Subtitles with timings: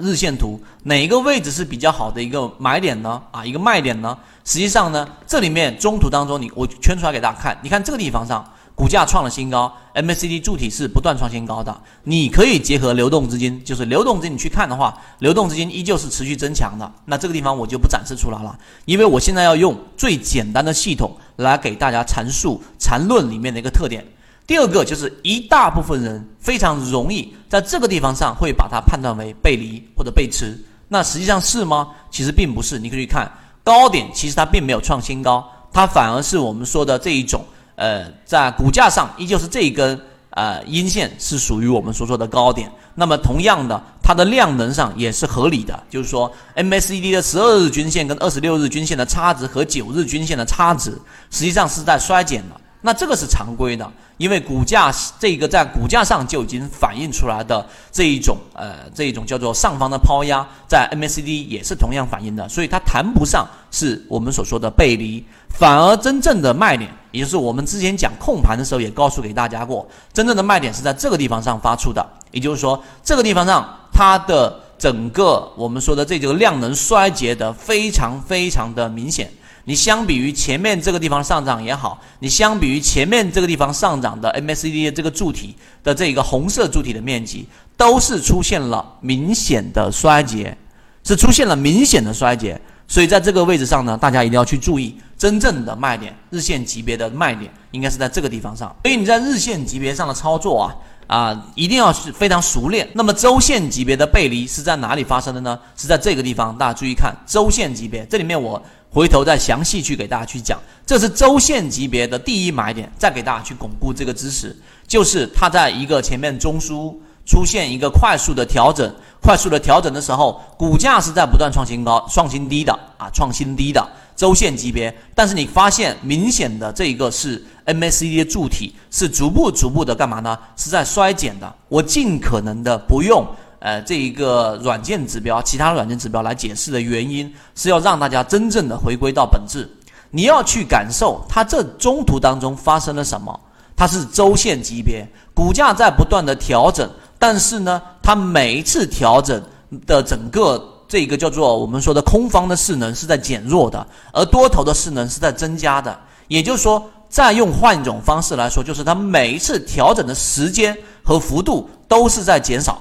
[0.00, 3.22] 日线图，哪一个位置是比较好的一个买点呢？
[3.30, 4.16] 啊，一个卖点呢？
[4.44, 11.80] 实际上呢，这里面中途当中，你我圈出来给大家看，你看这个地方上，股价创了新高，MACD 柱体是不断创新高的。
[12.04, 16.90] 你可以结合流动资金，就是流动资金你去看的话，流动资金依旧是持续增强的。
[17.04, 24.04] 那这个地方我就不展示出来了，因为我现在要用最简单的系统来给大家阐述缠论里面的一个特点。
[24.48, 30.58] 第二个就是一大部分人非常容易在这个地方上会把它判断为背离或者背驰，
[30.88, 31.88] 那实际上是吗？
[32.10, 32.78] 其实并不是。
[32.78, 33.30] 你可以看
[33.62, 37.44] 高点，其实它并没有创新高，它反而是我们说的这一种，
[37.76, 42.72] 呃，在股价上依旧是这一根呃阴线是属于我们所说的高点。
[42.94, 50.98] 那么同样的，它的量能上也是合理的，就是说 MACD 的十二日均线跟二十六日均线的差值和九日均线的差值
[51.30, 52.58] 实际上是在衰减的。
[52.80, 79.28] 那这个是常规的，因为股价这个在股价上就已经反映出来的这一种呃这一种叫做上方的抛压，在 MACD 也是同样反映的，所以它谈不上是我们所说的背离，反而真正的卖点，也就是我们之前讲控盘的时候也告诉给大家过，真正的卖点是在这个地方上发出的，也就是说这个地方上它的整个我们说的这个量能衰竭的非常非常的明显。
[79.68, 90.56] 你相比于前面这个地方上涨也好，你相比于前面这个地方上涨的 MACD 的这个柱体的这个红色柱体的面积，都是出现了明显的衰竭，
[91.04, 92.58] 是出现了明显的衰竭。
[92.86, 98.74] 所以在这个位置上呢，大家一定要去注意真正的卖点，日线级别的卖点应该是在这个地方上。
[98.84, 100.74] 所以你在日线级别上的操作啊
[101.08, 102.88] 啊，一定要是非常熟练。
[102.92, 105.58] 那么周线级别的背离是在哪里发生的呢？
[105.76, 108.62] 是在这个地方，大家注意看周线级别，这里面我。
[108.90, 116.94] 回头再详细去给大家去讲，这是周线级别的第一买点，再给大家去巩固这个知识，就是它在一个前面中枢
[117.26, 123.86] 出现一个快速的调整，快速的调整的时候，股价是在不断创新高、创新低的啊，创新低的
[124.18, 130.36] 周线级别，但是你发现明显的这一个是 MACD 的柱体是逐步逐步的干嘛呢？
[130.56, 133.24] 是在衰减的，我尽可能的不用。
[133.60, 139.70] 呃，这一个软件指标，其他软件指标来解释的原因，是要让大家真正的回归到本质。
[140.10, 143.38] 你要去感受它这中途当中发生了什么。
[143.76, 146.90] 它是周线级别，股价在不断的调整，
[147.20, 149.40] 但是呢，它每一次调整
[149.86, 155.96] 的整个这个叫做我们说的空方的势能是在减弱的，而多头的势能是在增加的。
[156.26, 162.80] 也就是说，再用换一种方式来说，就是它每一次调整的时间和幅度都是在减少。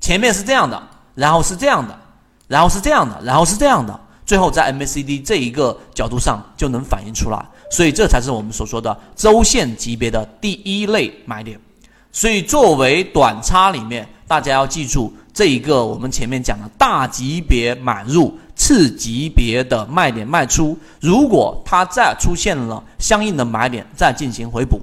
[0.00, 0.82] 前面是这样的，
[1.14, 1.98] 然后是这样的，
[2.48, 11.58] 然后是这样的，然后是这样的，最后在 MACD 这一个角度上就能反映出来，所以这才是我们所说的周线级别的第一类买点。
[12.12, 20.78] 所以作为短差里面，大家要记住这一个我们前面讲的大级别买入，次级别的卖点卖出。
[21.00, 24.80] 如果它再出现了相应的买点，再进行回补。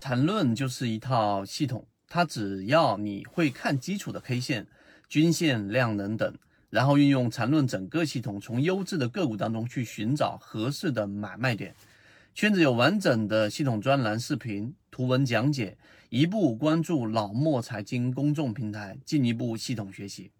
[0.00, 1.84] 缠论就是一套系统。
[2.10, 4.66] 它只要你会看基础的 K 线、
[5.08, 6.34] 均线、量能等，
[6.70, 11.74] 然后运用缠论整个系统，从优质的个股当中去寻找合适的买卖点。
[12.34, 15.76] 圈子有完整的系统专栏、视频、图文讲解，
[16.10, 20.30] 一步关注老莫财经公众平台，进一步系统学习。